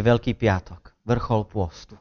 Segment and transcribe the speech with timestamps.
[0.00, 2.00] je Veľký piatok, vrchol pôstu.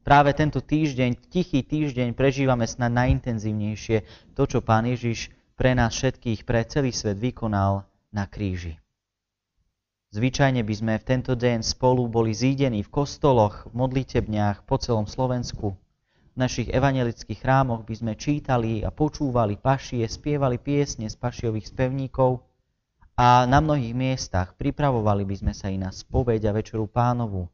[0.00, 6.48] Práve tento týždeň, tichý týždeň, prežívame snad najintenzívnejšie to, čo Pán Ježiš pre nás všetkých,
[6.48, 7.84] pre celý svet vykonal
[8.16, 8.80] na kríži.
[10.16, 15.04] Zvyčajne by sme v tento deň spolu boli zídení v kostoloch, v modlitebniach po celom
[15.04, 15.76] Slovensku.
[16.32, 22.40] V našich evangelických chrámoch by sme čítali a počúvali pašie, spievali piesne z pašiových spevníkov
[23.16, 27.48] a na mnohých miestach pripravovali by sme sa i na spoveď a večeru pánovu,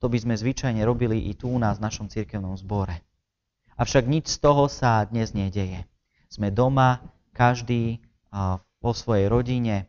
[0.00, 3.00] to by sme zvyčajne robili i tu u nás v našom cirkevnom zbore.
[3.76, 5.84] Avšak nič z toho sa dnes nedeje.
[6.32, 7.04] Sme doma,
[7.36, 8.00] každý
[8.80, 9.88] vo svojej rodine,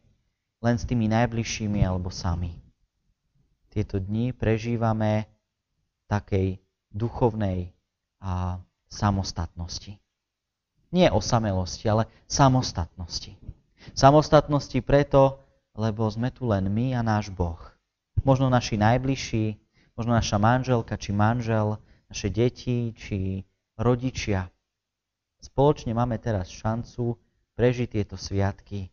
[0.59, 2.51] len s tými najbližšími alebo sami.
[3.71, 5.27] Tieto dni prežívame
[6.12, 6.60] takej
[6.91, 7.71] duchovnej
[8.20, 9.99] a samostatnosti.
[10.91, 13.35] Nie osamelosti, ale samostatnosti.
[13.93, 15.40] Samostatnosti preto,
[15.77, 17.60] lebo sme tu len my a náš Boh.
[18.26, 19.55] Možno naši najbližší,
[19.94, 21.77] možno naša manželka či manžel,
[22.10, 23.46] naše deti či
[23.77, 24.49] rodičia.
[25.38, 27.16] Spoločne máme teraz šancu
[27.54, 28.90] prežiť tieto sviatky,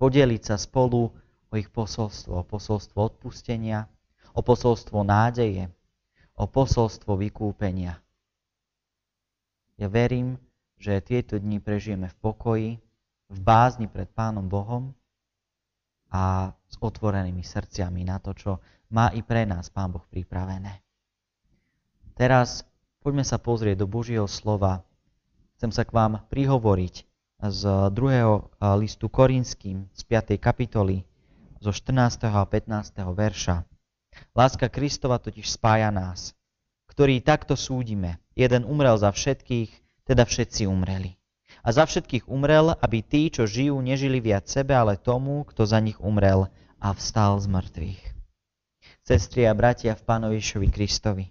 [0.00, 1.12] podeliť sa spolu
[1.48, 3.84] o ich posolstvo, o posolstvo odpustenia,
[4.32, 5.68] o posolstvo nádeje,
[6.34, 8.00] o posolstvo vykúpenia.
[9.78, 10.38] Ja verím,
[10.78, 12.70] že tieto dni prežijeme v pokoji,
[13.30, 14.92] v bázni pred Pánom Bohom
[16.12, 18.50] a s otvorenými srdciami na to, čo
[18.92, 20.84] má i pre nás Pán Boh pripravené.
[22.14, 22.62] Teraz
[23.02, 24.86] poďme sa pozrieť do Božieho slova.
[25.58, 26.94] Chcem sa k vám prihovoriť
[27.44, 30.38] z druhého listu Korinským z 5.
[30.38, 31.02] kapitoly
[31.58, 32.30] zo 14.
[32.30, 33.02] a 15.
[33.02, 33.66] verša.
[34.30, 36.38] Láska Kristova totiž spája nás,
[36.86, 38.22] ktorí takto súdime.
[38.38, 39.74] Jeden umrel za všetkých,
[40.06, 41.18] teda všetci umreli.
[41.64, 45.80] A za všetkých umrel, aby tí, čo žijú, nežili viac sebe, ale tomu, kto za
[45.80, 48.14] nich umrel a vstal z mŕtvych
[49.04, 51.28] sestri a bratia v Pánovišovi Kristovi.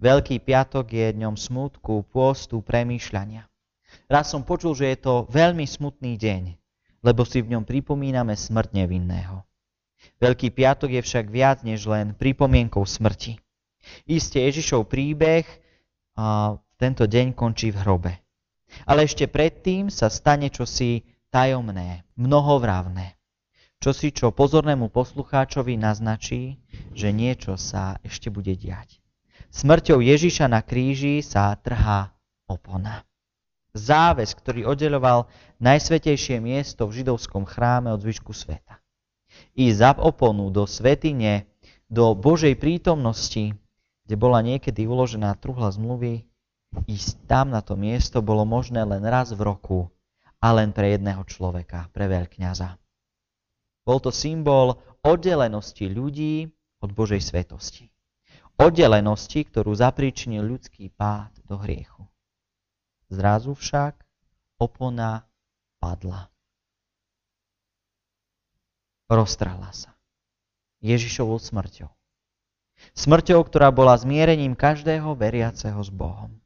[0.00, 3.44] Veľký piatok je dňom smutku, pôstu, premýšľania.
[4.08, 6.56] Raz som počul, že je to veľmi smutný deň,
[7.04, 9.44] lebo si v ňom pripomíname smrť nevinného.
[10.18, 13.36] Veľký piatok je však viac než len pripomienkou smrti.
[14.08, 15.44] Isté Ježišov príbeh
[16.16, 18.23] a tento deň končí v hrobe.
[18.82, 23.14] Ale ešte predtým sa stane čosi tajomné, mnohovravné
[23.84, 26.56] čosi, čo pozornému poslucháčovi naznačí,
[26.96, 29.04] že niečo sa ešte bude diať.
[29.52, 32.16] Smrťou Ježiša na kríži sa trhá
[32.48, 33.04] opona.
[33.76, 35.28] Záves, ktorý oddeloval
[35.60, 38.80] najsvetejšie miesto v židovskom chráme od zvyšku sveta.
[39.52, 41.44] I za oponu do svetine,
[41.92, 43.52] do Božej prítomnosti,
[44.08, 46.24] kde bola niekedy uložená truhla zmluvy,
[46.90, 49.88] ísť tam na to miesto bolo možné len raz v roku
[50.42, 52.76] a len pre jedného človeka, pre veľkňaza.
[53.84, 56.48] Bol to symbol oddelenosti ľudí
[56.80, 57.88] od Božej svetosti.
[58.56, 62.06] Oddelenosti, ktorú zapríčinil ľudský pád do hriechu.
[63.10, 63.98] Zrazu však
[64.60, 65.26] opona
[65.80, 66.30] padla.
[69.10, 69.92] Roztrhla sa.
[70.80, 71.88] Ježišovou smrťou.
[72.92, 76.43] Smrťou, ktorá bola zmierením každého veriaceho s Bohom.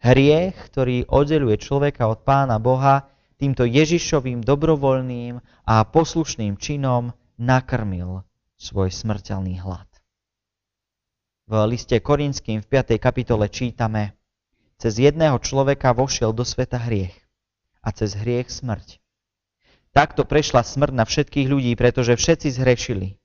[0.00, 8.24] Hriech, ktorý oddeluje človeka od Pána Boha, týmto Ježišovým dobrovoľným a poslušným činom nakrmil
[8.56, 9.84] svoj smrteľný hlad.
[11.44, 12.96] V liste Korinským v 5.
[12.96, 14.16] kapitole čítame
[14.80, 17.16] Cez jedného človeka vošiel do sveta hriech
[17.84, 19.04] a cez hriech smrť.
[19.92, 23.20] Takto prešla smrť na všetkých ľudí, pretože všetci zhrešili.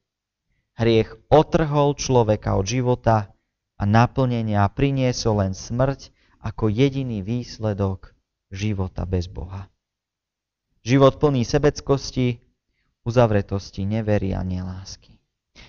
[0.76, 3.32] Hriech otrhol človeka od života
[3.80, 6.15] a naplnenia priniesol len smrť
[6.46, 8.14] ako jediný výsledok
[8.54, 9.66] života bez Boha.
[10.86, 12.38] Život plný sebeckosti,
[13.02, 15.18] uzavretosti, nevery a nelásky.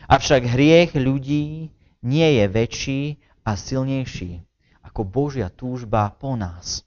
[0.04, 1.72] Avšak hriech ľudí
[2.04, 3.02] nie je väčší
[3.48, 4.44] a silnejší
[4.96, 6.80] ako Božia túžba po nás.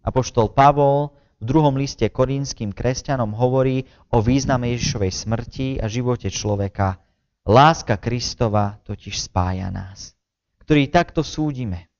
[0.00, 7.04] Apoštol Pavol v druhom liste korínským kresťanom hovorí o význame Ježišovej smrti a živote človeka.
[7.44, 10.16] Láska Kristova totiž spája nás,
[10.64, 11.91] ktorý takto súdime.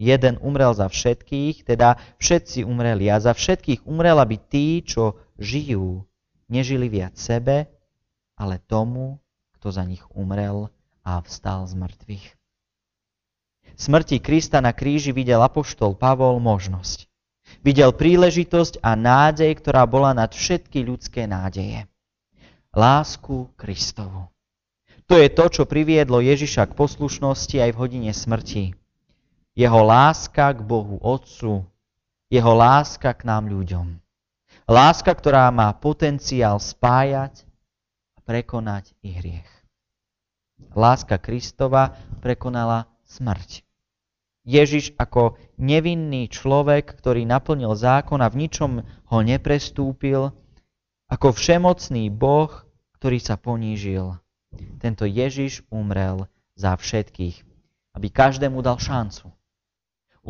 [0.00, 3.12] Jeden umrel za všetkých, teda všetci umreli.
[3.12, 6.08] A za všetkých umrel, aby tí, čo žijú,
[6.48, 7.68] nežili viac sebe,
[8.32, 9.20] ale tomu,
[9.60, 10.72] kto za nich umrel
[11.04, 12.26] a vstal z mŕtvych.
[13.76, 17.04] Smrti Krista na kríži videl apoštol Pavol možnosť.
[17.60, 21.84] Videl príležitosť a nádej, ktorá bola nad všetky ľudské nádeje.
[22.72, 24.32] Lásku Kristovu.
[25.12, 28.79] To je to, čo priviedlo Ježiša k poslušnosti aj v hodine smrti
[29.54, 31.66] jeho láska k Bohu Otcu,
[32.30, 33.98] jeho láska k nám ľuďom.
[34.70, 37.42] Láska, ktorá má potenciál spájať
[38.14, 39.50] a prekonať i hriech.
[40.78, 43.66] Láska Kristova prekonala smrť.
[44.46, 50.30] Ježiš ako nevinný človek, ktorý naplnil zákon a v ničom ho neprestúpil,
[51.10, 52.48] ako všemocný Boh,
[52.96, 54.14] ktorý sa ponížil.
[54.78, 57.42] Tento Ježiš umrel za všetkých,
[57.98, 59.39] aby každému dal šancu.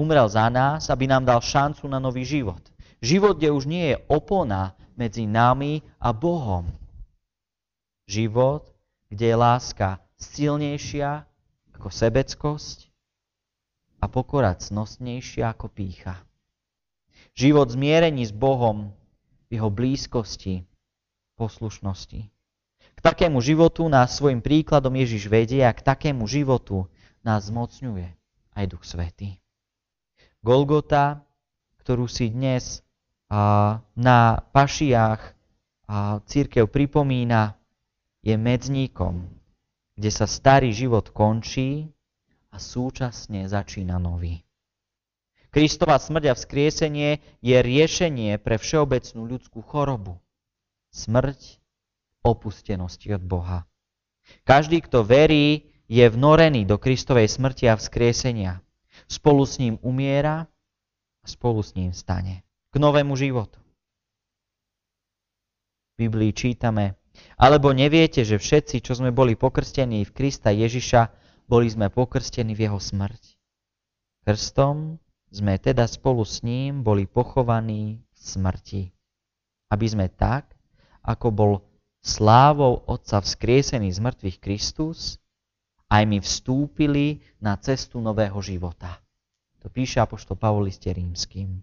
[0.00, 2.64] Umrel za nás, aby nám dal šancu na nový život.
[3.04, 6.72] Život, kde už nie je opona medzi nami a Bohom.
[8.08, 8.64] Život,
[9.12, 11.28] kde je láska silnejšia
[11.76, 12.88] ako sebeckosť
[14.00, 16.16] a pokora cnostnejšia ako pícha.
[17.36, 18.96] Život zmierení s Bohom
[19.52, 20.64] v jeho blízkosti,
[21.36, 22.20] poslušnosti.
[22.96, 26.88] K takému životu nás svojim príkladom Ježiš vedie a k takému životu
[27.20, 28.12] nás zmocňuje
[28.56, 29.40] aj Duch Svetý.
[30.40, 31.24] Golgota,
[31.84, 32.80] ktorú si dnes
[33.94, 34.18] na
[34.50, 35.20] pašiách
[36.26, 37.54] církev pripomína,
[38.20, 39.40] je medzníkom
[40.00, 41.92] kde sa starý život končí
[42.48, 44.40] a súčasne začína nový.
[45.52, 50.16] Kristova smrť a vzkriesenie je riešenie pre všeobecnú ľudskú chorobu.
[50.88, 51.60] Smrť
[52.24, 53.68] opustenosti od Boha.
[54.48, 58.64] Každý, kto verí, je vnorený do Kristovej smrti a vzkriesenia.
[59.10, 60.46] Spolu s ním umiera
[61.20, 62.46] a spolu s ním stane.
[62.70, 63.58] K novému životu.
[65.98, 66.94] V Biblii čítame,
[67.34, 71.10] alebo neviete, že všetci, čo sme boli pokrstení v Krista Ježiša,
[71.50, 73.34] boli sme pokrstení v jeho smrť.
[74.22, 75.02] Krstom
[75.34, 78.82] sme teda spolu s ním boli pochovaní v smrti.
[79.70, 80.54] Aby sme tak,
[81.02, 81.52] ako bol
[82.02, 85.18] slávou Otca vzkriesený z mŕtvych Kristus,
[85.90, 89.02] aj my vstúpili na cestu nového života.
[89.60, 91.60] To píše Apoštol Pavol liste rímským.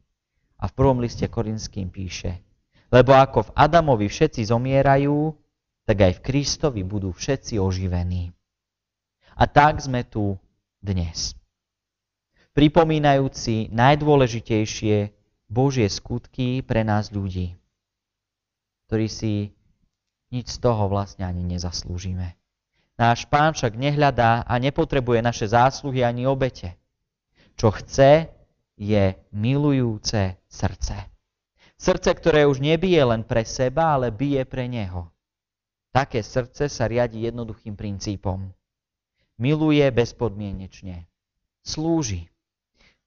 [0.60, 2.44] A v prvom liste korinským píše,
[2.90, 5.34] lebo ako v Adamovi všetci zomierajú,
[5.88, 8.34] tak aj v Kristovi budú všetci oživení.
[9.38, 10.36] A tak sme tu
[10.82, 11.38] dnes.
[12.58, 15.14] Pripomínajúci najdôležitejšie
[15.46, 17.54] Božie skutky pre nás ľudí,
[18.90, 19.54] ktorí si
[20.34, 22.37] nič z toho vlastne ani nezaslúžime.
[22.98, 26.74] Náš pán však nehľadá a nepotrebuje naše zásluhy ani obete.
[27.54, 28.34] Čo chce,
[28.74, 30.98] je milujúce srdce.
[31.78, 35.14] Srdce, ktoré už nebije len pre seba, ale bije pre neho.
[35.94, 38.50] Také srdce sa riadi jednoduchým princípom.
[39.38, 41.06] Miluje bezpodmienečne.
[41.62, 42.30] Slúži.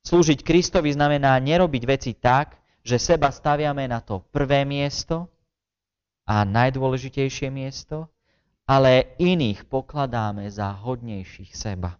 [0.06, 2.54] Slúžiť Kristovi znamená nerobiť veci tak,
[2.86, 5.26] že seba staviame na to prvé miesto
[6.30, 8.06] a najdôležitejšie miesto,
[8.70, 11.98] ale iných pokladáme za hodnejších seba.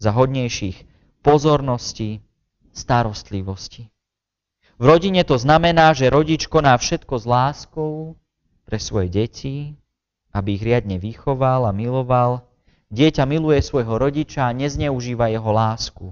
[0.00, 0.88] Za hodnejších
[1.20, 2.24] pozornosti,
[2.72, 3.92] starostlivosti.
[4.80, 8.16] V rodine to znamená, že rodič koná všetko s láskou,
[8.66, 9.56] pre svoje deti,
[10.34, 12.44] aby ich riadne vychoval a miloval.
[12.90, 16.06] Dieťa miluje svojho rodiča a nezneužíva jeho lásku.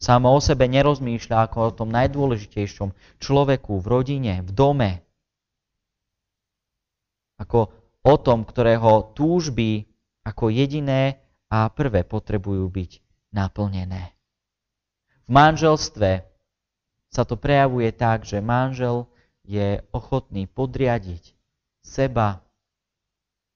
[0.00, 4.90] Samo o sebe nerozmýšľa ako o tom najdôležitejšom človeku v rodine, v dome.
[7.40, 9.88] Ako o tom, ktorého túžby
[10.24, 12.90] ako jediné a prvé potrebujú byť
[13.34, 14.14] naplnené.
[15.26, 16.26] V manželstve
[17.10, 19.10] sa to prejavuje tak, že manžel
[19.42, 21.34] je ochotný podriadiť
[21.82, 22.42] seba,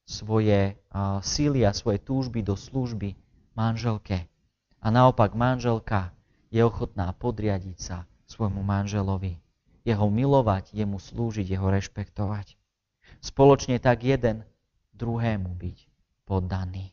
[0.05, 0.77] svoje
[1.25, 3.17] síly a svoje túžby do služby
[3.57, 4.29] manželke.
[4.85, 6.13] A naopak manželka
[6.53, 7.99] je ochotná podriadiť sa
[8.29, 9.41] svojmu manželovi.
[9.85, 12.57] Jeho milovať, jemu slúžiť, jeho rešpektovať.
[13.25, 14.45] Spoločne tak jeden
[14.93, 15.79] druhému byť
[16.29, 16.93] poddaný.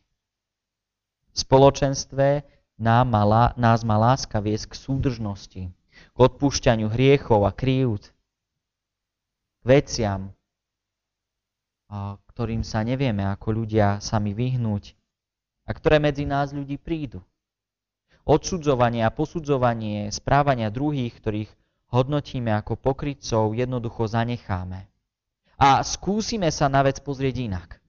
[1.32, 2.40] V spoločenstve
[2.80, 5.62] nás má, nás má láska viesť k súdržnosti,
[5.92, 8.08] k odpúšťaniu hriechov a krívd,
[9.60, 10.32] k veciam,
[12.32, 14.96] ktorým sa nevieme ako ľudia sami vyhnúť
[15.68, 17.20] a ktoré medzi nás ľudí prídu.
[18.24, 21.52] Odsudzovanie a posudzovanie správania druhých, ktorých
[21.92, 24.91] hodnotíme ako pokrytcov, jednoducho zanecháme.
[25.58, 27.80] A skúsime sa na vec pozrieť inak.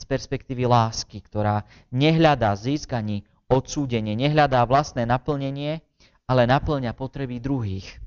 [0.00, 5.82] Z perspektívy lásky, ktorá nehľadá získaní odsúdenie, nehľadá vlastné naplnenie,
[6.24, 8.00] ale naplňa potreby druhých.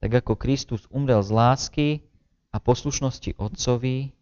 [0.00, 1.88] tak ako Kristus umrel z lásky
[2.50, 4.16] a poslušnosti Otcovi,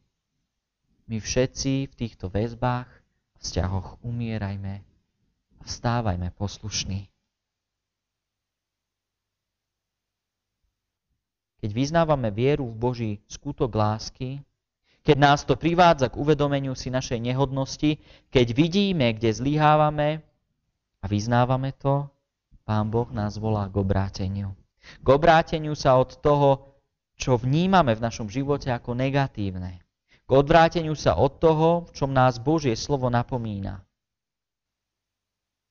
[1.09, 2.91] my všetci v týchto väzbách
[3.41, 4.85] vzťahoch umierajme
[5.57, 7.09] a vstávajme poslušní.
[11.59, 14.39] Keď vyznávame vieru v Boží skutok lásky,
[15.03, 17.99] keď nás to privádza k uvedomeniu si našej nehodnosti,
[18.29, 20.23] keď vidíme, kde zlyhávame
[21.01, 22.07] a vyznávame to,
[22.69, 24.53] Pán Boh nás volá k obráteniu.
[25.01, 26.69] K obráteniu sa od toho,
[27.17, 29.81] čo vnímame v našom živote ako negatívne.
[30.29, 33.81] k odvráteniu sa od toho, v čom nás Božie slovo napomína.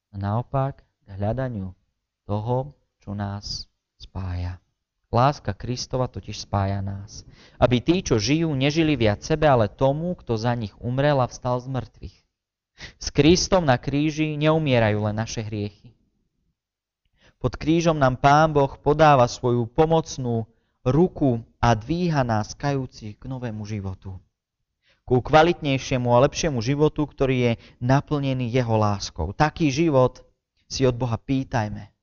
[0.10, 1.78] A naopak k hľadaniu
[2.26, 3.70] toho, čo nás
[4.02, 4.58] spája.
[5.08, 7.24] Láska Kristova totiž spája nás.
[7.56, 11.64] Aby tí, čo žijú, nežili viac sebe, ale tomu, kto za nich umrel a vstal
[11.64, 12.18] z mŕtvych.
[13.00, 15.96] S Kristom na kríži neumierajú len naše hriechy.
[17.38, 20.50] Pod krížom nám Pán Boh podáva svoju pomocnú
[20.84, 24.18] ruku a dvíha nás kajúci k novému životu.
[25.08, 29.32] Ku kvalitnejšiemu a lepšiemu životu, ktorý je naplnený Jeho láskou.
[29.32, 30.20] Taký život
[30.68, 31.96] si od Boha pýtajme.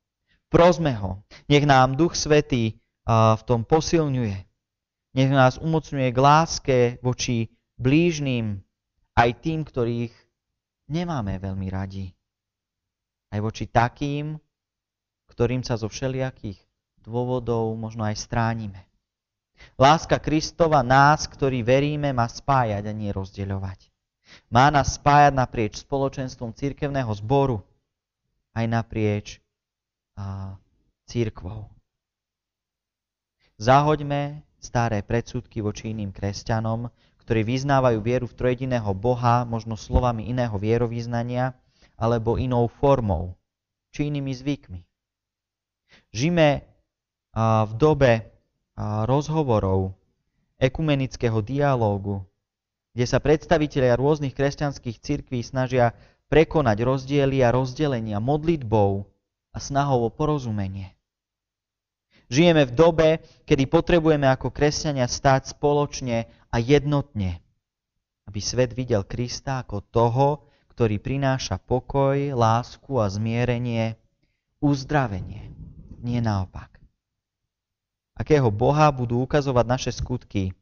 [0.49, 1.21] Prosme ho.
[1.51, 4.39] Nech nám Duch Svetý v tom posilňuje.
[5.15, 8.59] Nech nás umocňuje k láske voči blížným,
[9.15, 10.11] aj tým, ktorých
[10.91, 12.11] nemáme veľmi radi.
[13.31, 14.39] Aj voči takým,
[15.31, 16.59] ktorým sa zo všelijakých
[17.03, 18.87] dôvodov možno aj stránime.
[19.79, 23.91] Láska Kristova nás, ktorí veríme, má spájať a nie rozdeľovať.
[24.51, 27.63] Má nás spájať naprieč spoločenstvom církevného zboru,
[28.55, 29.27] aj naprieč
[30.19, 30.55] a,
[31.07, 31.74] církvou.
[33.55, 36.91] Zahoďme staré predsudky voči iným kresťanom,
[37.23, 41.55] ktorí vyznávajú vieru v trojediného Boha, možno slovami iného vierovýznania,
[41.95, 43.39] alebo inou formou,
[43.95, 44.81] či inými zvykmi.
[46.11, 46.67] Žime
[47.39, 48.27] v dobe
[49.07, 49.95] rozhovorov,
[50.59, 52.27] ekumenického dialógu,
[52.95, 55.95] kde sa predstavitelia rôznych kresťanských cirkví snažia
[56.27, 59.07] prekonať rozdiely a rozdelenia modlitbou
[59.55, 60.95] a snahou o porozumenie.
[62.33, 63.09] Žijeme v dobe,
[63.45, 67.45] kedy potrebujeme ako kresťania stáť spoločne a jednotne,
[68.25, 70.29] aby svet videl Krista ako toho,
[70.73, 73.95] ktorý prináša pokoj, lásku a zmierenie,
[74.59, 75.53] uzdravenie,
[76.03, 76.81] nie naopak.
[78.15, 80.55] Akého Boha budú ukazovať naše skutky,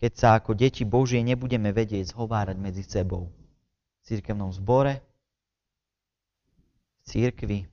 [0.00, 3.28] keď sa ako deti Božie nebudeme vedieť zhovárať medzi sebou.
[4.00, 5.04] V církevnom zbore,
[7.00, 7.68] v církvi,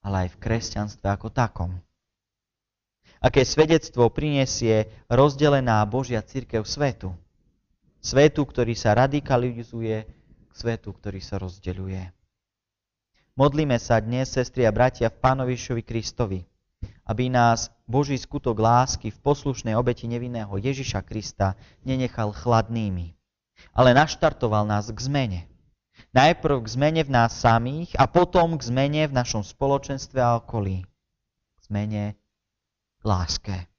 [0.00, 1.76] ale aj v kresťanstve ako takom.
[3.20, 7.12] Aké svedectvo prinesie rozdelená Božia církev svetu.
[8.00, 10.08] Svetu, ktorý sa radikalizuje,
[10.48, 12.16] k svetu, ktorý sa rozdeľuje.
[13.36, 16.48] Modlíme sa dnes, sestri a bratia, v Pánovišovi Kristovi,
[17.04, 23.12] aby nás Boží skutok lásky v poslušnej obeti nevinného Ježiša Krista nenechal chladnými,
[23.76, 25.40] ale naštartoval nás k zmene.
[26.10, 30.82] Najprv k zmene v nás samých a potom k zmene v našom spoločenstve a okolí.
[30.84, 32.18] K zmene
[33.06, 33.70] láske.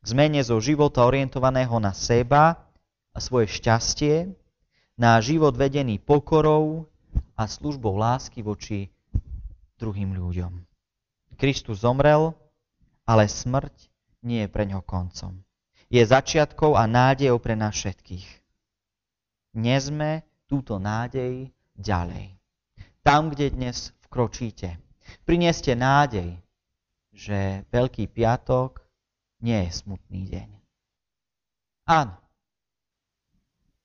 [0.00, 2.56] K zmene zo života orientovaného na seba
[3.12, 4.32] a svoje šťastie,
[5.00, 6.88] na život vedený pokorou
[7.36, 8.92] a službou lásky voči
[9.80, 10.60] druhým ľuďom.
[11.40, 12.36] Kristus zomrel,
[13.08, 13.72] ale smrť
[14.20, 15.40] nie je pre ňo koncom.
[15.88, 18.28] Je začiatkou a nádejou pre nás všetkých.
[19.56, 21.46] Nezme túto nádej
[21.78, 22.34] ďalej.
[23.06, 24.82] Tam, kde dnes vkročíte,
[25.22, 26.42] prineste nádej,
[27.14, 28.82] že Veľký piatok
[29.46, 30.48] nie je smutný deň.
[31.86, 32.18] Áno,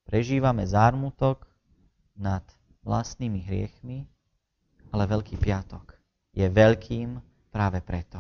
[0.10, 1.46] prežívame zármutok
[2.18, 2.42] nad
[2.82, 4.10] vlastnými hriechmi,
[4.90, 5.94] ale Veľký piatok
[6.34, 7.22] je veľkým
[7.54, 8.20] práve preto,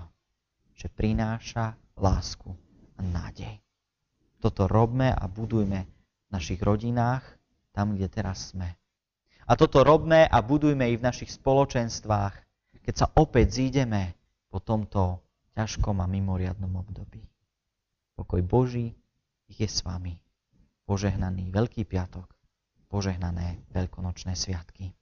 [0.78, 2.54] že prináša lásku
[2.96, 3.58] a nádej.
[4.38, 7.26] Toto robme a budujme v našich rodinách,
[7.76, 8.72] tam, kde teraz sme.
[9.46, 12.36] A toto robme a budujme i v našich spoločenstvách,
[12.82, 14.16] keď sa opäť zídeme
[14.48, 15.20] po tomto
[15.54, 17.28] ťažkom a mimoriadnom období.
[18.16, 18.96] Pokoj Boží
[19.52, 20.16] je s vami.
[20.88, 22.32] Požehnaný Veľký piatok,
[22.88, 24.96] požehnané veľkonočné sviatky.